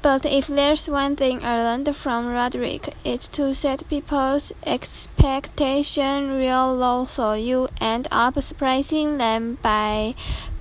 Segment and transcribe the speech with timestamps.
[0.00, 6.74] But if there's one thing I learned from Rodrick, it's to set people's expectation real
[6.74, 10.14] low so you end up surprising them by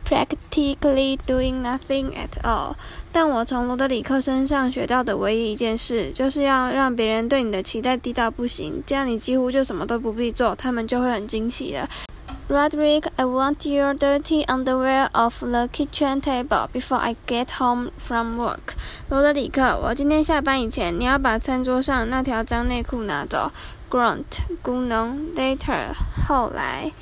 [0.04, 2.76] practically doing nothing at all。
[3.12, 11.88] 但我从罗德里克身上学到的唯一一件事，就是要让别人对你的期待低到不行，这样你几乎就什么都不必做，他们就会很惊喜了。
[12.50, 18.73] Rodrick, I want your dirty underwear off the kitchen table before I get home from work。
[19.09, 23.52] 罗德里克，我今天下班以前，你要把餐桌上那条脏内裤拿走。
[23.90, 24.24] Grunt，
[24.64, 25.36] 咕哝。
[25.36, 25.91] Later，
[26.26, 26.94] 后来。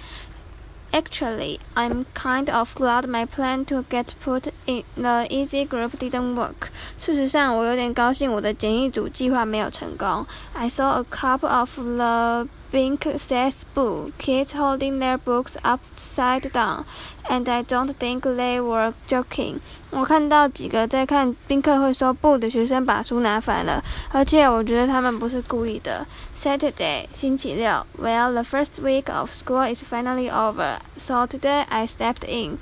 [0.91, 6.35] Actually, I'm kind of glad my plan to get put in the easy group didn't
[6.35, 6.69] work.
[6.97, 10.25] 事实上，我有点高兴我的简易组计划没有成功。
[10.53, 16.84] I saw a couple of the Bink says boo, kids holding their books upside down,
[17.28, 19.58] and I don't think they were joking.
[19.90, 23.82] 我看到几个在看宾客会说不的学生把书拿反了，
[24.12, 26.06] 而且我觉得他们不是故意的。
[26.40, 27.84] Saturday，星期六。
[28.00, 32.58] Well, the first week of school is finally over, so today I stepped in.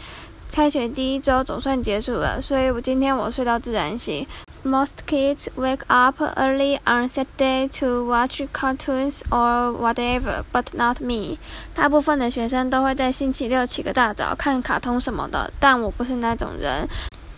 [0.53, 4.27] 开学第一周总算结束了，所以我今天我睡到自然醒。
[4.63, 11.39] Most kids wake up early on Saturday to watch cartoons or whatever, but not me.
[11.73, 16.87] 大部分的学生都会在星期六起个大早看卡通什么的，但我不是那种人。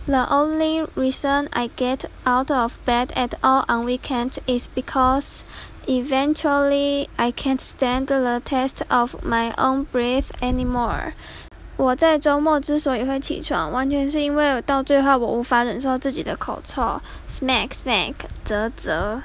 [0.04, 5.40] The only reason I get out of bed at all on weekends is because
[5.86, 11.14] eventually I can't stand the taste of my own breath anymore.
[11.76, 17.00] 我在周末之所以会起床，完全是因为到最后我无法忍受自己的口臭。
[17.30, 19.20] Smack smack，啧啧。